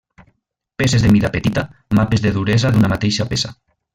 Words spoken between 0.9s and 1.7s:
de mida petita,